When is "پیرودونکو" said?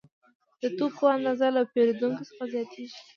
1.71-2.27